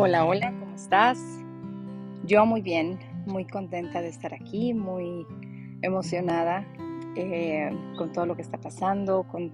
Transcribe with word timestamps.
Hola, 0.00 0.24
hola, 0.26 0.54
¿cómo 0.60 0.76
estás? 0.76 1.18
Yo 2.24 2.46
muy 2.46 2.62
bien, 2.62 3.00
muy 3.26 3.44
contenta 3.44 4.00
de 4.00 4.06
estar 4.06 4.32
aquí, 4.32 4.72
muy 4.72 5.26
emocionada 5.82 6.64
eh, 7.16 7.68
con 7.96 8.12
todo 8.12 8.24
lo 8.24 8.36
que 8.36 8.42
está 8.42 8.58
pasando, 8.58 9.24
con, 9.24 9.52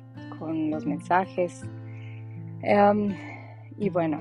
los 0.71 0.85
mensajes. 0.85 1.63
Em, 2.61 3.17
y 3.79 3.89
bueno, 3.89 4.21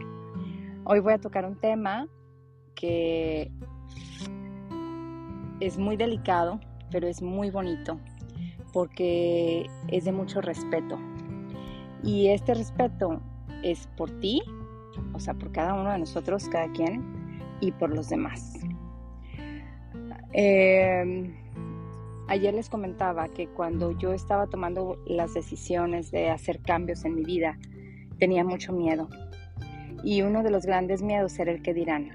hoy 0.85 1.01
voy 1.01 1.11
a 1.11 1.17
tocar 1.17 1.43
un 1.43 1.59
tema 1.59 2.07
que 2.73 3.51
es 5.59 5.77
muy 5.77 5.97
delicado, 5.97 6.61
pero 6.89 7.05
es 7.05 7.21
muy 7.21 7.51
bonito 7.51 7.99
porque 8.71 9.65
es 9.89 10.05
de 10.05 10.13
mucho 10.13 10.39
respeto. 10.39 10.97
Y 12.01 12.29
este 12.29 12.53
respeto 12.53 13.19
es 13.61 13.87
por 13.97 14.09
ti, 14.21 14.41
o 15.13 15.19
sea, 15.19 15.33
por 15.33 15.51
cada 15.51 15.73
uno 15.73 15.91
de 15.91 15.99
nosotros, 15.99 16.47
cada 16.49 16.71
quien, 16.71 17.03
y 17.59 17.71
por 17.71 17.93
los 17.93 18.09
demás. 18.09 18.59
Em, 20.33 21.33
ayer 22.27 22.53
les 22.53 22.69
comentaba 22.69 23.29
que 23.29 23.47
cuando 23.47 23.91
yo 23.91 24.13
estaba 24.13 24.47
tomando 24.47 24.97
las 25.05 25.33
decisiones 25.33 26.11
de 26.11 26.29
hacer 26.29 26.59
cambios 26.61 27.05
en 27.05 27.15
mi 27.15 27.23
vida, 27.23 27.57
tenía 28.19 28.43
mucho 28.43 28.73
miedo. 28.73 29.07
Y 30.03 30.21
uno 30.21 30.43
de 30.43 30.51
los 30.51 30.65
grandes 30.65 31.01
miedos 31.01 31.37
era 31.39 31.51
el 31.51 31.61
que 31.61 31.73
dirán. 31.73 32.11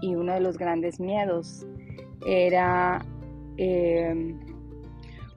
Y 0.00 0.16
uno 0.16 0.32
de 0.32 0.40
los 0.40 0.58
grandes 0.58 0.98
miedos 0.98 1.66
era 2.26 3.04
em, 3.56 4.40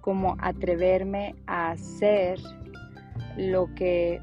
como 0.02 0.36
atreverme 0.40 1.36
a 1.46 1.72
hacer 1.72 2.40
lo 3.38 3.74
que 3.76 4.22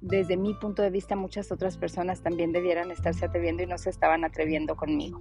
desde 0.00 0.36
mi 0.36 0.54
punto 0.54 0.82
de 0.82 0.90
vista 0.90 1.16
muchas 1.16 1.50
otras 1.50 1.76
personas 1.76 2.22
también 2.22 2.52
debieran 2.52 2.90
estarse 2.90 3.24
atreviendo 3.24 3.62
y 3.62 3.66
no 3.66 3.78
se 3.78 3.90
estaban 3.90 4.24
atreviendo 4.24 4.76
conmigo. 4.76 5.20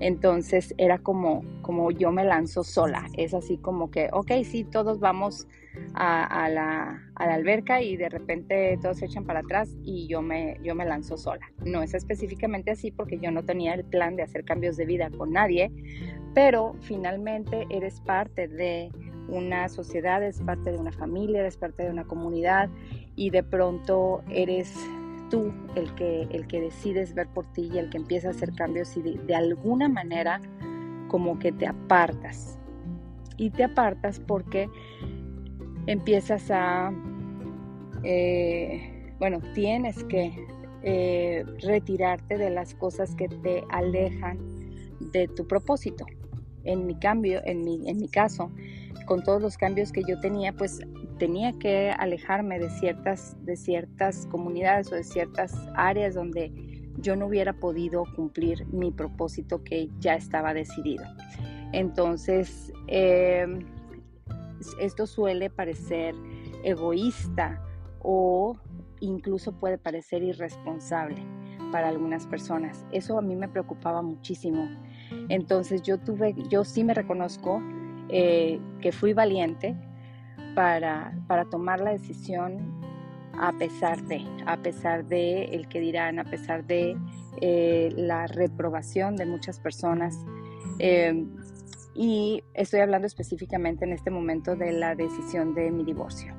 Entonces 0.00 0.74
era 0.78 0.98
como, 0.98 1.44
como 1.62 1.90
yo 1.90 2.10
me 2.10 2.24
lanzo 2.24 2.64
sola. 2.64 3.06
Es 3.16 3.34
así 3.34 3.58
como 3.58 3.90
que, 3.90 4.08
ok, 4.12 4.32
sí, 4.44 4.64
todos 4.64 4.98
vamos 4.98 5.46
a, 5.94 6.48
la, 6.48 7.00
alberca 7.16 7.82
y 7.82 7.96
de 7.96 8.08
repente 8.08 8.78
todos 8.80 8.98
se 8.98 9.06
echan 9.06 9.24
para 9.24 9.40
atrás 9.40 9.76
y 9.82 10.06
yo 10.08 10.22
me, 10.22 10.58
yo 10.62 10.74
me 10.74 10.84
lanzo 10.84 11.16
sola. 11.16 11.46
No 11.64 11.82
es 11.82 11.94
específicamente 11.94 12.70
así 12.70 12.90
porque 12.90 13.18
yo 13.18 13.30
no 13.30 13.44
tenía 13.44 13.74
el 13.74 13.84
plan 13.84 14.16
de 14.16 14.22
hacer 14.22 14.44
cambios 14.44 14.76
de 14.76 14.86
vida 14.86 15.10
con 15.10 15.32
nadie, 15.32 15.70
pero 16.34 16.74
finalmente 16.80 17.66
eres 17.70 18.00
parte 18.00 18.48
de 18.48 18.90
una 19.28 19.68
sociedad, 19.68 20.22
es 20.22 20.40
parte 20.40 20.72
de 20.72 20.78
una 20.78 20.92
familia, 20.92 21.40
eres 21.40 21.56
parte 21.56 21.82
de 21.84 21.90
una 21.90 22.04
comunidad 22.04 22.68
y 23.16 23.30
de 23.30 23.42
pronto 23.42 24.22
eres 24.28 24.74
tú 25.30 25.52
el 25.74 25.94
que, 25.94 26.22
el 26.30 26.46
que 26.46 26.60
decides 26.60 27.14
ver 27.14 27.28
por 27.28 27.46
ti 27.46 27.70
y 27.72 27.78
el 27.78 27.90
que 27.90 27.96
empieza 27.96 28.28
a 28.28 28.30
hacer 28.32 28.52
cambios 28.54 28.96
y 28.96 29.02
de, 29.02 29.34
alguna 29.34 29.88
manera 29.88 30.40
como 31.08 31.38
que 31.38 31.52
te 31.52 31.66
apartas. 31.66 32.58
Y 33.36 33.50
te 33.50 33.64
apartas 33.64 34.20
porque 34.20 34.68
empiezas 35.86 36.50
a, 36.50 36.92
eh, 38.04 39.12
bueno, 39.18 39.40
tienes 39.54 40.04
que 40.04 40.46
eh, 40.82 41.44
retirarte 41.62 42.36
de 42.36 42.50
las 42.50 42.74
cosas 42.74 43.14
que 43.14 43.28
te 43.28 43.64
alejan 43.70 44.38
de 45.12 45.28
tu 45.28 45.46
propósito. 45.46 46.06
En 46.64 46.86
mi 46.86 46.94
cambio, 46.96 47.40
en 47.44 47.62
mi, 47.62 47.88
en 47.88 47.98
mi 47.98 48.08
caso, 48.08 48.50
con 49.06 49.22
todos 49.22 49.40
los 49.40 49.56
cambios 49.56 49.92
que 49.92 50.02
yo 50.08 50.18
tenía, 50.20 50.52
pues 50.52 50.80
tenía 51.18 51.52
que 51.58 51.90
alejarme 51.90 52.58
de 52.58 52.70
ciertas, 52.70 53.36
de 53.44 53.56
ciertas 53.56 54.26
comunidades 54.26 54.90
o 54.92 54.96
de 54.96 55.04
ciertas 55.04 55.54
áreas 55.74 56.14
donde 56.14 56.52
yo 56.98 57.16
no 57.16 57.26
hubiera 57.26 57.52
podido 57.52 58.04
cumplir 58.16 58.66
mi 58.66 58.90
propósito 58.90 59.62
que 59.62 59.88
ya 59.98 60.14
estaba 60.14 60.54
decidido. 60.54 61.04
Entonces, 61.72 62.72
em, 62.86 63.66
esto 64.80 65.06
suele 65.06 65.50
parecer 65.50 66.14
egoísta 66.62 67.62
o 68.00 68.56
incluso 69.00 69.52
puede 69.52 69.76
parecer 69.76 70.22
irresponsable 70.22 71.22
para 71.72 71.88
algunas 71.88 72.26
personas. 72.26 72.86
Eso 72.92 73.18
a 73.18 73.22
mí 73.22 73.34
me 73.34 73.48
preocupaba 73.48 74.02
muchísimo. 74.02 74.68
Entonces 75.28 75.82
yo 75.82 75.98
tuve, 75.98 76.34
yo 76.48 76.64
sí 76.64 76.84
me 76.84 76.94
reconozco 76.94 77.62
eh, 78.08 78.60
que 78.80 78.92
fui 78.92 79.12
valiente 79.12 79.74
para, 80.54 81.12
tomar 81.50 81.80
la 81.80 81.92
decisión 81.92 82.82
a 83.32 83.52
pesar 83.52 84.02
de, 84.04 84.24
a 84.46 84.56
pesar 84.58 85.04
de 85.06 85.44
el 85.46 85.68
que 85.68 85.80
dirán, 85.80 86.18
a 86.18 86.24
pesar 86.24 86.64
de 86.64 86.96
eh, 87.40 87.92
la 87.96 88.26
reprobación 88.26 89.16
de 89.16 89.26
muchas 89.26 89.58
personas. 89.58 90.16
Eh, 90.78 91.26
y 91.94 92.42
estoy 92.54 92.80
hablando 92.80 93.06
específicamente 93.06 93.84
en 93.84 93.92
este 93.92 94.10
momento 94.10 94.56
de 94.56 94.72
la 94.72 94.94
decisión 94.94 95.54
de 95.54 95.70
mi 95.70 95.84
divorcio. 95.84 96.34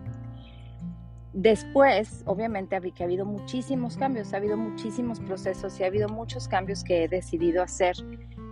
Después, 1.34 2.24
obviamente, 2.26 2.80
que 2.94 3.04
ha 3.04 3.06
habido 3.06 3.26
muchísimos 3.26 3.98
cambios, 3.98 4.34
ha 4.34 4.38
habido 4.38 4.56
muchísimos 4.56 5.20
procesos 5.20 5.78
y 5.80 5.84
ha 5.84 5.88
habido 5.88 6.08
muchos 6.08 6.48
cambios 6.48 6.84
que 6.84 7.04
he 7.04 7.08
decidido 7.10 7.62
hacer 7.62 7.96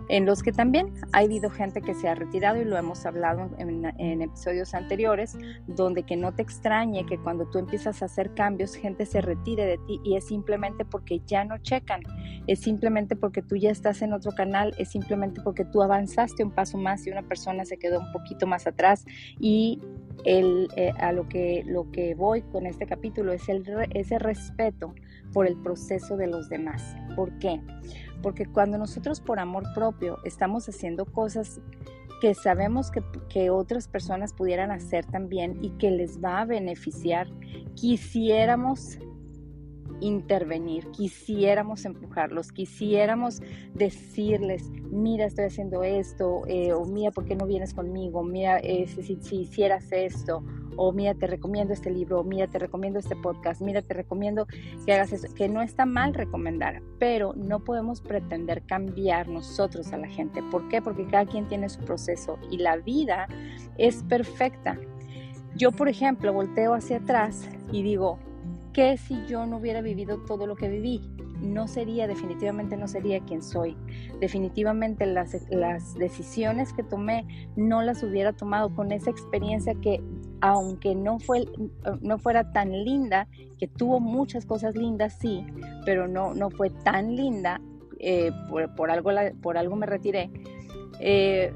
en 0.08 0.26
los 0.26 0.42
que 0.42 0.52
también 0.52 0.92
ha 1.12 1.18
habido 1.18 1.50
gente 1.50 1.80
que 1.80 1.94
se 1.94 2.08
ha 2.08 2.14
retirado 2.14 2.60
y 2.60 2.64
lo 2.64 2.76
hemos 2.76 3.06
hablado 3.06 3.50
en, 3.58 3.84
episodios 4.22 4.74
anteriores, 4.74 5.36
donde 5.66 6.04
que 6.04 6.16
no 6.16 6.32
te 6.32 6.42
extrañe 6.42 7.06
que 7.06 7.18
cuando 7.18 7.46
tú 7.46 7.58
empiezas 7.58 8.02
a 8.02 8.06
hacer 8.06 8.34
cambios, 8.34 8.74
gente 8.74 9.06
se 9.06 9.20
retire 9.20 9.66
de 9.66 9.78
ti 9.78 10.00
y 10.04 10.16
es 10.16 10.26
simplemente 10.26 10.84
porque 10.84 11.20
ya 11.26 11.44
no 11.44 11.58
checan, 11.58 12.02
es 12.46 12.60
simplemente 12.60 13.16
porque 13.16 13.42
tú 13.42 13.56
ya 13.56 13.70
estás 13.70 14.02
en 14.02 14.12
otro 14.12 14.32
canal, 14.32 14.74
es 14.78 14.90
simplemente 14.90 15.40
porque 15.42 15.64
tú 15.64 15.82
avanzaste 15.82 16.44
un 16.44 16.50
paso 16.50 16.78
más 16.78 17.06
y 17.06 17.10
una 17.10 17.22
persona 17.22 17.64
se 17.64 17.78
quedó 17.78 18.00
un 18.00 18.12
poquito 18.12 18.46
más 18.46 18.66
atrás 18.66 19.04
y 19.38 19.80
el, 20.24 20.68
eh, 20.76 20.92
a 20.98 21.12
lo 21.12 21.28
que, 21.28 21.62
lo 21.66 21.90
que 21.90 22.14
voy 22.14 22.42
con 22.42 22.66
este 22.66 22.86
capítulo 22.86 23.32
es 23.32 23.48
el, 23.48 23.64
ese 23.90 24.18
respeto 24.18 24.94
por 25.32 25.46
el 25.46 25.56
proceso 25.56 26.16
de 26.16 26.26
los 26.26 26.48
demás. 26.48 26.96
¿Por 27.16 27.36
qué? 27.38 27.60
Porque 28.22 28.46
cuando 28.46 28.78
nosotros 28.78 29.20
por 29.20 29.38
amor 29.38 29.64
propio 29.74 30.18
estamos 30.24 30.68
haciendo 30.68 31.04
cosas 31.04 31.60
que 32.20 32.34
sabemos 32.34 32.90
que, 32.90 33.02
que, 33.28 33.50
otras 33.50 33.88
personas 33.88 34.32
pudieran 34.32 34.70
hacer 34.70 35.04
también 35.04 35.58
y 35.62 35.70
que 35.70 35.90
les 35.90 36.22
va 36.22 36.40
a 36.40 36.44
beneficiar, 36.44 37.28
quisiéramos 37.74 38.98
intervenir, 40.04 40.90
quisiéramos 40.90 41.84
empujarlos, 41.84 42.52
quisiéramos 42.52 43.40
decirles, 43.74 44.70
mira, 44.90 45.24
estoy 45.24 45.46
haciendo 45.46 45.82
esto, 45.82 46.42
eh, 46.46 46.72
o 46.72 46.84
mira, 46.84 47.10
¿por 47.10 47.24
qué 47.24 47.34
no 47.34 47.46
vienes 47.46 47.72
conmigo? 47.72 48.22
Mira, 48.22 48.58
eh, 48.58 48.86
si, 48.86 49.16
si, 49.16 49.36
hicieras 49.36 49.90
esto, 49.92 50.44
o 50.76 50.92
mira, 50.92 51.14
te 51.14 51.26
recomiendo 51.26 51.72
este 51.72 51.90
libro, 51.90 52.20
o 52.20 52.24
mira, 52.24 52.46
te 52.46 52.58
recomiendo 52.58 52.98
este 52.98 53.16
podcast, 53.16 53.62
mira, 53.62 53.80
te 53.80 53.94
recomiendo 53.94 54.46
que 54.84 54.92
hagas 54.92 55.12
eso, 55.12 55.32
que 55.34 55.48
no 55.48 55.62
está 55.62 55.86
mal 55.86 56.12
recomendar, 56.12 56.82
pero 56.98 57.32
no 57.34 57.64
podemos 57.64 58.00
pretender 58.00 58.62
cambiar 58.66 59.28
nosotros 59.28 59.92
a 59.92 59.96
la 59.96 60.08
gente. 60.08 60.42
¿Por 60.50 60.68
qué? 60.68 60.82
Porque 60.82 61.06
cada 61.06 61.24
quien 61.24 61.48
tiene 61.48 61.68
su 61.68 61.80
proceso 61.80 62.38
y 62.50 62.58
la 62.58 62.76
vida 62.76 63.26
es 63.78 64.02
perfecta. 64.02 64.78
Yo, 65.56 65.70
por 65.72 65.88
ejemplo, 65.88 66.32
volteo 66.32 66.74
hacia 66.74 66.96
atrás 66.98 67.48
y 67.70 67.82
digo, 67.82 68.18
¿qué 68.74 68.98
si 68.98 69.24
yo 69.26 69.46
no 69.46 69.56
hubiera 69.56 69.80
vivido 69.80 70.18
todo 70.18 70.46
lo 70.46 70.56
que 70.56 70.68
viví? 70.68 71.00
No 71.40 71.68
sería, 71.68 72.06
definitivamente 72.06 72.76
no 72.76 72.88
sería 72.88 73.20
quien 73.20 73.42
soy. 73.42 73.76
Definitivamente 74.20 75.06
las, 75.06 75.48
las 75.48 75.94
decisiones 75.94 76.72
que 76.72 76.82
tomé 76.82 77.48
no 77.56 77.82
las 77.82 78.02
hubiera 78.02 78.32
tomado 78.32 78.74
con 78.74 78.92
esa 78.92 79.10
experiencia 79.10 79.74
que 79.76 80.02
aunque 80.40 80.94
no, 80.94 81.18
fue, 81.20 81.46
no 82.02 82.18
fuera 82.18 82.52
tan 82.52 82.72
linda, 82.84 83.28
que 83.58 83.66
tuvo 83.66 84.00
muchas 84.00 84.44
cosas 84.44 84.74
lindas, 84.74 85.16
sí, 85.18 85.46
pero 85.86 86.06
no, 86.06 86.34
no 86.34 86.50
fue 86.50 86.68
tan 86.68 87.16
linda, 87.16 87.62
eh, 87.98 88.30
por, 88.76 88.90
algo 88.90 89.10
por 89.40 89.56
algo 89.56 89.76
me 89.76 89.86
retiré, 89.86 90.30
eh, 91.00 91.54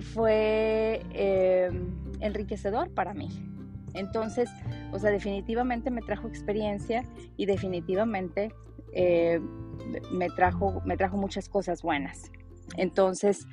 fue 0.00 1.02
eh, 1.12 1.70
enriquecedor 2.20 2.90
para 2.90 3.14
mí. 3.14 3.28
Entonces, 3.94 4.50
o 4.92 4.98
sea, 4.98 5.10
definitivamente 5.10 5.90
me 5.90 6.02
trajo 6.02 6.28
experiencia 6.28 7.04
y 7.36 7.46
definitivamente 7.46 8.52
me, 10.12 10.28
trajo, 10.36 10.82
me 10.84 10.96
trajo 10.96 11.16
muchas 11.16 11.48
cosas 11.48 11.82
buenas. 11.82 12.30
Entonces, 12.76 13.46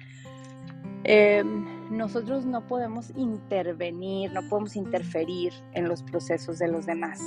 Em, 1.04 1.66
nosotros 1.90 2.46
no 2.46 2.68
podemos 2.68 3.12
intervenir, 3.16 4.32
no 4.34 4.42
podemos 4.50 4.76
interferir 4.76 5.54
en 5.74 5.88
los 5.88 6.04
procesos 6.04 6.60
de 6.60 6.68
los 6.68 6.86
demás. 6.86 7.22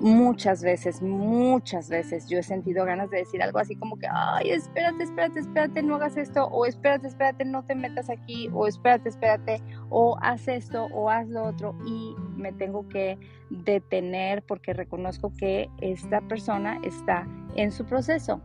Muchas 0.00 0.62
veces, 0.62 1.02
muchas 1.02 1.88
veces 1.88 2.28
yo 2.28 2.38
he 2.38 2.42
sentido 2.42 2.84
ganas 2.84 3.10
de 3.10 3.18
decir 3.18 3.42
algo 3.42 3.58
así 3.58 3.74
como 3.74 3.98
que, 3.98 4.06
ay, 4.10 4.50
espérate, 4.50 5.04
espérate, 5.04 5.40
espérate, 5.40 5.82
no 5.82 5.96
hagas 5.96 6.16
esto, 6.16 6.46
o 6.46 6.66
espérate, 6.66 7.08
espérate, 7.08 7.44
no 7.44 7.64
te 7.64 7.74
metas 7.74 8.08
aquí, 8.10 8.48
o 8.52 8.66
espérate, 8.66 9.08
espérate, 9.08 9.60
o 9.90 10.16
haz 10.20 10.46
esto, 10.46 10.86
o 10.92 11.10
haz 11.10 11.28
lo 11.28 11.44
otro. 11.44 11.76
Y 11.84 12.14
me 12.38 12.52
tengo 12.52 12.88
que 12.88 13.18
detener 13.50 14.42
porque 14.42 14.72
reconozco 14.72 15.32
que 15.36 15.68
esta 15.80 16.20
persona 16.22 16.80
está 16.82 17.26
en 17.56 17.72
su 17.72 17.84
proceso. 17.84 18.40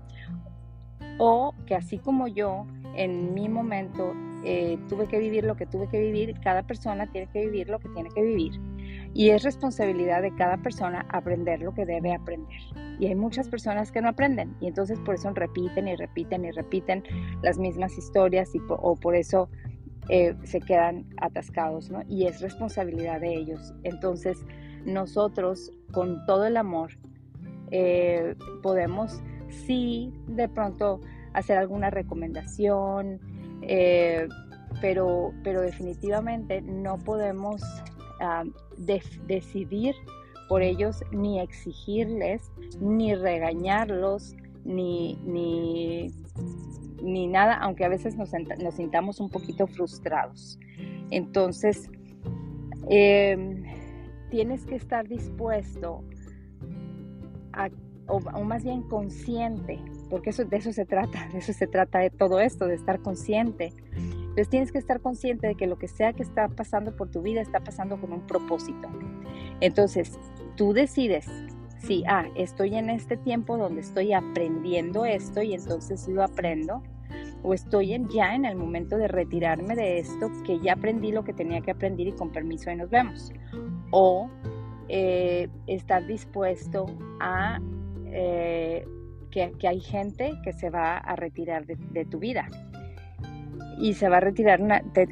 O 1.19 1.53
que 1.65 1.75
así 1.75 1.99
como 1.99 2.27
yo 2.27 2.65
en 2.95 3.33
mi 3.33 3.47
momento 3.47 4.13
eh, 4.43 4.77
tuve 4.89 5.07
que 5.07 5.19
vivir 5.19 5.45
lo 5.45 5.55
que 5.55 5.65
tuve 5.65 5.87
que 5.87 5.99
vivir, 5.99 6.39
cada 6.41 6.63
persona 6.63 7.07
tiene 7.07 7.27
que 7.31 7.45
vivir 7.45 7.69
lo 7.69 7.79
que 7.79 7.89
tiene 7.89 8.09
que 8.09 8.21
vivir. 8.21 8.59
Y 9.13 9.29
es 9.29 9.43
responsabilidad 9.43 10.21
de 10.21 10.33
cada 10.35 10.57
persona 10.57 11.05
aprender 11.09 11.61
lo 11.61 11.73
que 11.73 11.85
debe 11.85 12.13
aprender. 12.13 12.59
Y 12.99 13.07
hay 13.07 13.15
muchas 13.15 13.47
personas 13.47 13.91
que 13.91 14.01
no 14.01 14.09
aprenden 14.09 14.55
y 14.59 14.67
entonces 14.67 14.99
por 14.99 15.15
eso 15.15 15.31
repiten 15.33 15.87
y 15.87 15.95
repiten 15.95 16.45
y 16.45 16.51
repiten 16.51 17.03
las 17.41 17.57
mismas 17.57 17.97
historias 17.97 18.53
y 18.55 18.59
o 18.69 18.95
por 18.95 19.15
eso 19.15 19.49
eh, 20.09 20.35
se 20.44 20.59
quedan 20.59 21.05
atascados, 21.17 21.89
¿no? 21.89 22.01
Y 22.07 22.25
es 22.25 22.41
responsabilidad 22.41 23.21
de 23.21 23.35
ellos. 23.35 23.73
Entonces 23.83 24.38
nosotros 24.85 25.71
con 25.91 26.25
todo 26.25 26.45
el 26.45 26.57
amor 26.57 26.91
eh, 27.71 28.35
podemos 28.61 29.21
sí 29.50 30.13
de 30.27 30.50
pronto 30.50 31.00
hacer 31.33 31.57
alguna 31.57 31.89
recomendación, 31.89 33.19
eh, 33.61 34.27
pero, 34.81 35.33
pero 35.44 35.61
definitivamente 35.61 36.61
no 36.61 36.97
podemos 36.97 37.61
ah, 38.19 38.44
decidir 38.77 39.95
por 40.50 40.61
ellos 40.61 41.03
ni 41.11 41.39
exigirles, 41.39 42.51
ni 42.79 43.15
regañarlos, 43.15 44.35
ni, 44.65 45.15
ni, 45.25 46.11
ni 47.03 47.27
nada, 47.27 47.55
aunque 47.55 47.85
a 47.85 47.89
veces 47.89 48.15
nos, 48.15 48.31
nos, 48.61 48.75
sintamos 48.75 49.19
un 49.19 49.29
poquito 49.29 49.67
frustrados. 49.67 50.57
Entonces, 51.11 51.89
em, 52.89 53.63
tienes 54.29 54.65
que 54.65 54.75
estar 54.75 55.07
dispuesto 55.07 56.03
a, 57.51 57.69
o, 58.07 58.19
más 58.44 58.63
bien 58.63 58.83
consciente 58.83 59.79
porque 60.09 60.29
eso, 60.29 60.45
de 60.45 60.57
eso 60.57 60.71
se 60.71 60.85
trata, 60.85 61.27
de 61.31 61.39
eso 61.39 61.53
se 61.53 61.65
trata 61.65 62.00
de 62.00 62.11
todo 62.11 62.39
esto, 62.39 62.67
de 62.67 62.75
estar 62.75 63.00
consciente. 63.00 63.73
Entonces 63.95 64.50
tienes 64.50 64.71
que 64.71 64.77
estar 64.77 65.00
consciente 65.00 65.47
de 65.47 65.55
que 65.55 65.67
lo 65.67 65.77
que 65.77 65.88
sea 65.88 66.13
que 66.13 66.23
está 66.23 66.47
pasando 66.50 66.95
por 66.95 67.09
tu 67.09 67.21
vida 67.21 67.41
está 67.41 67.61
pasando 67.61 68.00
con 68.00 68.13
un 68.13 68.25
propósito. 68.27 68.89
Entonces, 69.59 70.19
tú 70.55 70.73
decides 70.73 71.27
si, 71.83 72.03
ah, 72.07 72.25
estoy 72.35 72.75
en 72.75 72.89
este 72.89 73.18
tiempo 73.18 73.57
donde 73.57 73.81
estoy 73.81 74.13
aprendiendo 74.13 75.06
esto 75.06 75.41
y 75.41 75.53
entonces 75.53 76.07
lo 76.07 76.24
aprendo, 76.24 76.81
o 77.44 77.53
estoy 77.53 77.94
en, 77.94 78.07
ya 78.07 78.35
en 78.35 78.45
el 78.45 78.56
momento 78.56 78.97
de 78.97 79.09
retirarme 79.09 79.75
de 79.75 80.00
esto, 80.00 80.31
que 80.45 80.59
ya 80.59 80.74
aprendí 80.74 81.12
lo 81.12 81.24
que 81.24 81.33
tenía 81.33 81.62
que 81.62 81.71
aprender 81.71 82.07
y 82.07 82.12
con 82.13 82.31
permiso 82.31 82.69
ahí 82.69 82.77
nos 82.77 82.89
vemos. 82.89 83.31
O 83.91 84.30
eh, 84.88 85.50
estar 85.68 86.07
dispuesto 86.07 86.85
a 87.19 87.59
eh, 88.06 88.86
que, 89.29 89.68
hay 89.68 89.81
gente 89.81 90.33
que 90.44 90.53
se 90.53 90.69
va 90.69 90.97
a 90.97 91.15
retirar 91.15 91.65
de, 91.65 92.06
tu 92.06 92.19
vida. 92.19 92.47
Y 93.77 93.94
se 93.94 94.07
va 94.07 94.18
a 94.18 94.19
retirar, 94.21 94.62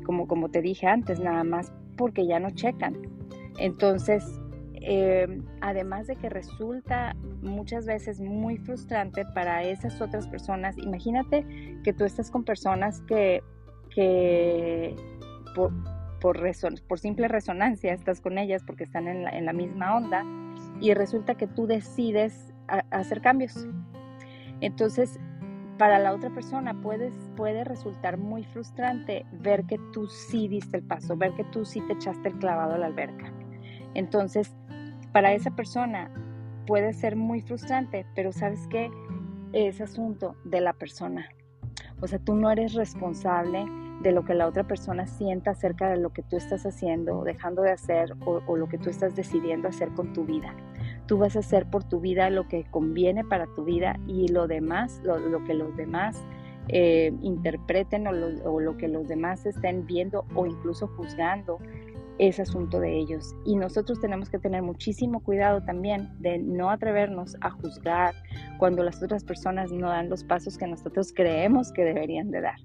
como, 0.06 0.27
como 0.27 0.50
te 0.50 0.62
dije 0.62 0.88
antes, 0.88 1.19
nada 1.19 1.44
más 1.44 1.74
porque 1.97 2.25
ya 2.25 2.39
no 2.39 2.51
checan. 2.51 2.95
Entonces, 3.57 4.40
eh, 4.81 5.41
además 5.61 6.07
de 6.07 6.15
que 6.15 6.29
resulta 6.29 7.15
muchas 7.41 7.85
veces 7.85 8.19
muy 8.19 8.57
frustrante 8.57 9.25
para 9.33 9.63
esas 9.63 10.01
otras 10.01 10.27
personas, 10.27 10.77
imagínate 10.77 11.45
que 11.83 11.93
tú 11.93 12.03
estás 12.03 12.29
con 12.31 12.43
personas 12.43 13.01
que, 13.01 13.41
que 13.89 14.95
por, 15.55 15.71
por, 16.19 16.39
por 16.87 16.99
simple 16.99 17.27
resonancia 17.27 17.93
estás 17.93 18.21
con 18.21 18.37
ellas 18.37 18.63
porque 18.65 18.83
están 18.83 19.07
en 19.07 19.23
la, 19.23 19.29
en 19.31 19.45
la 19.45 19.53
misma 19.53 19.95
onda 19.95 20.23
y 20.79 20.93
resulta 20.93 21.35
que 21.35 21.47
tú 21.47 21.67
decides 21.67 22.53
hacer 22.91 23.21
cambios 23.21 23.67
entonces, 24.61 25.19
para 25.77 25.97
la 25.99 26.13
otra 26.13 26.29
persona 26.29 26.79
puedes, 26.79 27.13
puede 27.35 27.63
resultar 27.63 28.17
muy 28.17 28.43
frustrante 28.43 29.25
ver 29.31 29.65
que 29.65 29.79
tú 29.91 30.07
sí 30.07 30.47
diste 30.47 30.77
el 30.77 30.83
paso, 30.83 31.17
ver 31.17 31.33
que 31.33 31.43
tú 31.45 31.65
sí 31.65 31.81
te 31.81 31.93
echaste 31.93 32.29
el 32.29 32.37
clavado 32.37 32.75
a 32.75 32.77
la 32.77 32.85
alberca. 32.85 33.33
Entonces, 33.95 34.55
para 35.11 35.33
esa 35.33 35.51
persona 35.51 36.11
puede 36.67 36.93
ser 36.93 37.15
muy 37.15 37.41
frustrante, 37.41 38.05
pero 38.15 38.31
sabes 38.31 38.67
qué? 38.69 38.89
Es 39.53 39.81
asunto 39.81 40.35
de 40.45 40.61
la 40.61 40.73
persona. 40.73 41.29
O 42.01 42.07
sea, 42.07 42.19
tú 42.19 42.35
no 42.35 42.49
eres 42.49 42.73
responsable 42.73 43.65
de 44.01 44.11
lo 44.11 44.25
que 44.25 44.33
la 44.33 44.47
otra 44.47 44.63
persona 44.63 45.05
sienta 45.05 45.51
acerca 45.51 45.89
de 45.89 45.97
lo 45.97 46.11
que 46.11 46.23
tú 46.23 46.37
estás 46.37 46.65
haciendo, 46.65 47.23
dejando 47.23 47.61
de 47.61 47.71
hacer 47.71 48.13
o, 48.25 48.41
o 48.47 48.57
lo 48.57 48.67
que 48.67 48.77
tú 48.77 48.89
estás 48.89 49.15
decidiendo 49.15 49.67
hacer 49.67 49.89
con 49.89 50.13
tu 50.13 50.25
vida. 50.25 50.55
Tú 51.05 51.17
vas 51.17 51.35
a 51.35 51.39
hacer 51.39 51.69
por 51.69 51.83
tu 51.83 51.99
vida 51.99 52.29
lo 52.29 52.47
que 52.47 52.65
conviene 52.71 53.23
para 53.23 53.47
tu 53.47 53.63
vida 53.63 53.99
y 54.07 54.29
lo 54.29 54.47
demás, 54.47 55.01
lo, 55.03 55.43
que 55.43 55.53
los 55.53 55.75
demás 55.75 56.23
eh, 56.69 57.13
interpreten 57.21 58.07
o 58.07 58.11
lo, 58.59 58.77
que 58.77 58.87
los 58.87 59.07
demás 59.07 59.45
estén 59.45 59.85
viendo 59.85 60.25
o 60.35 60.45
incluso 60.45 60.87
juzgando 60.87 61.59
es 62.19 62.39
asunto 62.39 62.79
de 62.79 62.97
ellos. 62.97 63.35
Y 63.45 63.55
nosotros 63.55 63.99
tenemos 63.99 64.29
que 64.29 64.39
tener 64.39 64.61
muchísimo 64.61 65.21
cuidado 65.21 65.61
también 65.61 66.09
de 66.19 66.37
no 66.37 66.69
atrevernos 66.69 67.35
a 67.41 67.51
juzgar 67.51 68.13
cuando 68.57 68.83
las 68.83 69.01
otras 69.01 69.23
personas 69.23 69.71
no 69.71 69.89
dan 69.89 70.09
los 70.09 70.23
pasos 70.23 70.57
que 70.57 70.67
nosotros 70.67 71.13
creemos 71.15 71.71
que 71.71 71.83
deberían 71.83 72.31
de 72.31 72.41
dar. 72.41 72.59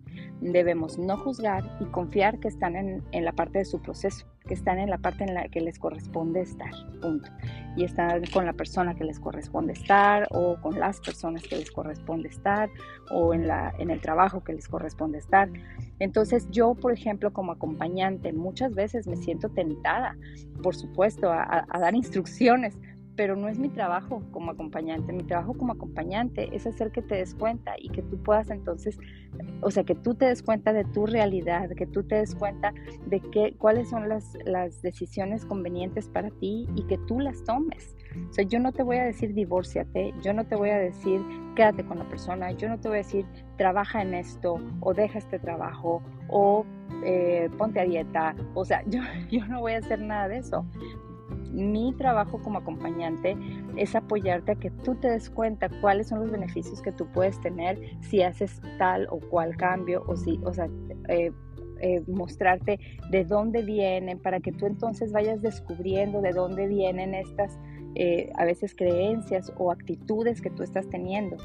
Debemos 0.52 0.98
no 0.98 1.16
juzgar 1.16 1.64
y 1.81 1.84
confiar 1.87 2.38
que 2.38 2.48
están 2.48 2.76
en, 2.76 3.02
en 3.12 3.25
la 3.25 3.32
parte 3.32 3.58
de 3.58 3.64
su 3.64 3.81
proceso 3.81 4.26
que 4.46 4.54
están 4.54 4.78
en 4.78 4.88
la 4.88 4.98
parte 4.98 5.25
en 5.25 5.34
la 5.34 5.48
que 5.48 5.60
les 5.60 5.78
corresponde 5.78 6.40
estar, 6.40 6.70
punto. 7.00 7.28
Y 7.76 7.84
están 7.84 8.25
con 8.32 8.46
la 8.46 8.52
persona 8.52 8.94
que 8.94 9.04
les 9.04 9.19
corresponde 9.19 9.72
estar 9.72 10.26
o 10.31 10.56
con 10.60 10.78
las 10.78 11.00
personas 11.00 11.43
que 11.43 11.56
les 11.56 11.70
corresponde 11.70 12.28
estar 12.28 12.70
o 13.10 13.34
en, 13.34 13.46
la, 13.46 13.75
en 13.78 13.90
el 13.90 14.00
trabajo 14.00 14.43
que 14.43 14.54
les 14.54 14.69
corresponde 14.69 15.19
estar. 15.19 15.50
Entonces 15.98 16.49
yo, 16.50 16.75
por 16.75 16.92
ejemplo, 16.92 17.32
como 17.32 17.52
acompañante, 17.52 18.32
muchas 18.32 18.75
veces 18.75 19.06
me 19.06 19.16
siento 19.16 19.49
tentada, 19.50 20.16
por 20.62 20.75
supuesto, 20.75 21.31
a, 21.31 21.66
a 21.69 21.78
dar 21.78 21.94
instrucciones, 21.94 22.78
pero 23.16 23.34
no 23.34 23.48
es 23.48 23.58
mi 23.58 23.68
trabajo 23.68 24.22
como 24.30 24.50
acompañante. 24.50 25.12
Mi 25.12 25.24
trabajo 25.24 25.54
como 25.54 25.72
acompañante 25.72 26.54
es 26.54 26.66
hacer 26.66 26.92
que 26.92 27.02
te 27.02 27.16
des 27.16 27.34
cuenta 27.34 27.74
y 27.78 27.88
que 27.88 28.02
tú 28.02 28.22
puedas 28.22 28.50
entonces, 28.50 28.98
o 29.62 29.70
sea, 29.70 29.84
que 29.84 29.94
tú 29.94 30.14
te 30.14 30.26
des 30.26 30.42
cuenta 30.42 30.72
de 30.72 30.84
tu 30.84 31.06
realidad, 31.06 31.70
que 31.70 31.86
tú 31.86 32.04
te 32.04 32.16
des 32.16 32.34
cuenta 32.34 32.74
de 33.06 33.20
qué, 33.20 33.54
cuáles 33.58 33.88
son 33.88 34.08
las, 34.08 34.36
las 34.44 34.82
decisiones 34.82 35.44
convenientes 35.46 36.08
para 36.08 36.30
ti 36.30 36.68
y 36.76 36.82
que 36.85 36.99
tú 36.99 37.18
las 37.20 37.42
tomes. 37.44 37.96
O 38.28 38.32
sea, 38.32 38.44
yo 38.44 38.61
no 38.61 38.73
te 38.73 38.82
voy 38.82 38.96
a 38.96 39.04
decir 39.04 39.35
divórciate, 39.35 40.14
yo 40.23 40.32
no 40.32 40.44
te 40.46 40.56
voy 40.56 40.70
a 40.70 40.78
decir 40.78 41.20
quédate 41.54 41.85
con 41.85 41.99
la 41.99 42.08
persona, 42.08 42.52
yo 42.52 42.68
no 42.68 42.78
te 42.78 42.88
voy 42.88 42.96
a 42.96 42.99
decir 42.99 43.25
trabaja 43.56 44.02
en 44.02 44.14
esto 44.14 44.61
o 44.80 44.92
deja 44.92 45.18
este 45.18 45.38
trabajo 45.38 46.02
o 46.28 46.64
eh, 47.04 47.49
ponte 47.56 47.80
a 47.80 47.85
dieta. 47.85 48.37
O 48.54 48.64
sea, 48.64 48.82
yo, 48.87 49.00
yo 49.30 49.46
no 49.46 49.61
voy 49.61 49.73
a 49.73 49.78
hacer 49.78 50.00
nada 50.00 50.28
de 50.28 50.38
eso 50.38 50.66
mi 51.56 51.92
trabajo 51.94 52.40
como 52.42 52.58
acompañante 52.58 53.36
es 53.76 53.96
apoyarte 53.96 54.52
a 54.52 54.54
que 54.56 54.70
tú 54.70 54.94
te 54.94 55.08
des 55.08 55.30
cuenta 55.30 55.68
cuáles 55.80 56.08
son 56.08 56.20
los 56.20 56.30
beneficios 56.30 56.82
que 56.82 56.92
tú 56.92 57.06
puedes 57.12 57.40
tener 57.40 57.80
si 58.00 58.22
haces 58.22 58.60
tal 58.78 59.06
o 59.10 59.18
cual 59.18 59.56
cambio 59.56 60.04
o 60.06 60.16
si, 60.16 60.38
o 60.44 60.52
sea, 60.52 60.68
eh, 61.08 61.32
eh, 61.80 62.02
mostrarte 62.06 62.78
de 63.10 63.25
dónde 63.25 63.62
vienen 63.62 64.18
para 64.18 64.40
que 64.40 64.52
tú 64.52 64.66
entonces 64.66 65.12
vayas 65.12 65.42
descubriendo 65.42 66.22
de 66.22 66.32
dónde 66.32 66.66
vienen 66.66 67.14
estas 67.14 67.58
eh, 67.99 68.31
a 68.37 68.45
veces 68.45 68.75
creencias 68.76 69.50
o 69.57 69.73
actitudes 69.73 70.43
que 70.43 70.50
tú 70.50 70.62
estás 70.62 70.87
teniendo. 70.91 71.38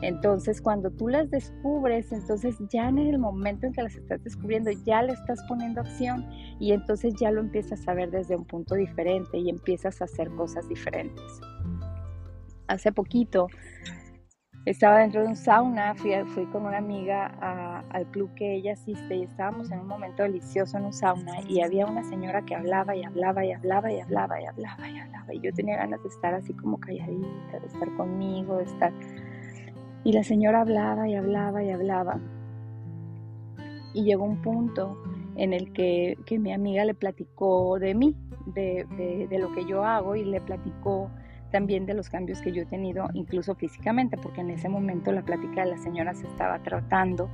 Entonces, 0.00 0.62
cuando 0.62 0.90
tú 0.90 1.08
las 1.08 1.30
descubres, 1.30 2.10
entonces 2.12 2.56
ya 2.70 2.88
en 2.88 2.98
el 2.98 3.18
momento 3.18 3.66
en 3.66 3.74
que 3.74 3.82
las 3.82 3.94
estás 3.94 4.24
descubriendo, 4.24 4.70
ya 4.86 5.02
le 5.02 5.12
estás 5.12 5.42
poniendo 5.46 5.82
acción 5.82 6.24
y 6.58 6.72
entonces 6.72 7.14
ya 7.20 7.30
lo 7.30 7.40
empiezas 7.40 7.86
a 7.86 7.92
ver 7.92 8.10
desde 8.10 8.36
un 8.36 8.46
punto 8.46 8.74
diferente 8.74 9.36
y 9.36 9.50
empiezas 9.50 10.00
a 10.00 10.06
hacer 10.06 10.30
cosas 10.30 10.66
diferentes. 10.66 11.40
Hace 12.68 12.90
poquito 12.90 13.48
estaba 14.70 14.98
dentro 14.98 15.22
de 15.22 15.28
un 15.28 15.36
sauna, 15.36 15.94
fui, 15.94 16.12
fui 16.34 16.44
con 16.46 16.66
una 16.66 16.78
amiga 16.78 17.26
al 17.90 18.06
club 18.10 18.32
que 18.34 18.56
ella 18.56 18.74
asiste 18.74 19.16
y 19.16 19.22
estábamos 19.22 19.70
en 19.70 19.80
un 19.80 19.86
momento 19.86 20.22
delicioso 20.22 20.76
en 20.76 20.84
un 20.84 20.92
sauna 20.92 21.40
y 21.48 21.62
había 21.62 21.86
una 21.86 22.04
señora 22.04 22.42
que 22.42 22.54
hablaba 22.54 22.94
y 22.94 23.02
hablaba 23.02 23.44
y 23.44 23.52
hablaba 23.52 23.90
y 23.90 24.00
hablaba 24.00 24.40
y 24.40 24.44
hablaba 24.44 24.90
y 24.90 24.98
hablaba 24.98 25.34
y 25.34 25.40
yo 25.40 25.52
tenía 25.52 25.76
ganas 25.76 26.02
de 26.02 26.08
estar 26.08 26.34
así 26.34 26.52
como 26.52 26.78
calladita, 26.78 27.60
de 27.60 27.66
estar 27.66 27.96
conmigo, 27.96 28.56
de 28.56 28.64
estar... 28.64 28.92
Y 30.04 30.12
la 30.12 30.22
señora 30.22 30.60
hablaba 30.60 31.08
y 31.08 31.14
hablaba 31.14 31.62
y 31.62 31.70
hablaba. 31.70 32.20
Y 33.94 34.04
llegó 34.04 34.24
un 34.24 34.40
punto 34.42 34.96
en 35.36 35.52
el 35.52 35.72
que, 35.72 36.16
que 36.26 36.38
mi 36.38 36.52
amiga 36.52 36.84
le 36.84 36.94
platicó 36.94 37.78
de 37.78 37.94
mí, 37.94 38.16
de, 38.46 38.86
de, 38.96 39.26
de 39.28 39.38
lo 39.38 39.52
que 39.52 39.64
yo 39.64 39.84
hago 39.84 40.14
y 40.14 40.24
le 40.24 40.40
platicó 40.40 41.10
también 41.50 41.86
de 41.86 41.94
los 41.94 42.08
cambios 42.08 42.40
que 42.40 42.52
yo 42.52 42.62
he 42.62 42.66
tenido, 42.66 43.08
incluso 43.14 43.54
físicamente, 43.54 44.16
porque 44.16 44.40
en 44.40 44.50
ese 44.50 44.68
momento 44.68 45.12
la 45.12 45.22
plática 45.22 45.64
de 45.64 45.70
la 45.70 45.78
señora 45.78 46.14
se 46.14 46.26
estaba 46.26 46.62
tratando 46.62 47.30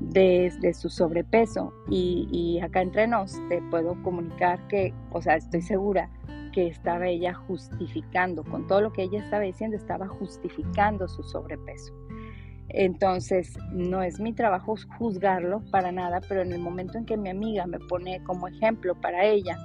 de, 0.00 0.50
su 0.74 0.88
sobrepeso. 0.88 1.72
Y, 1.90 2.60
acá 2.62 2.82
entre 2.82 3.06
nos 3.06 3.36
te 3.48 3.62
puedo 3.70 4.00
comunicar 4.02 4.66
que, 4.68 4.94
o 5.12 5.22
sea, 5.22 5.36
estoy 5.36 5.62
segura 5.62 6.10
que 6.52 6.66
estaba 6.66 7.06
ella 7.06 7.34
justificando, 7.34 8.42
con 8.44 8.66
todo 8.66 8.80
lo 8.80 8.92
que 8.92 9.02
ella 9.02 9.22
estaba 9.22 9.42
diciendo, 9.42 9.76
estaba 9.76 10.08
justificando 10.08 11.08
su 11.08 11.22
sobrepeso. 11.22 11.92
Entonces, 12.70 13.58
no 13.72 14.02
es 14.02 14.20
mi 14.20 14.32
trabajo 14.34 14.74
juzgarlo 14.98 15.62
para 15.70 15.90
nada, 15.90 16.20
pero 16.28 16.42
en 16.42 16.52
el 16.52 16.60
momento 16.60 16.98
en 16.98 17.06
que 17.06 17.16
mi 17.16 17.30
amiga 17.30 17.66
me 17.66 17.78
pone 17.78 18.22
como 18.24 18.46
ejemplo 18.48 18.94
para 19.00 19.24
ella, 19.24 19.56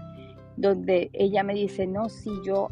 donde 0.58 1.10
ella 1.14 1.44
me 1.44 1.54
dice, 1.54 1.88
no, 1.88 2.10
si 2.10 2.30
yo, 2.46 2.70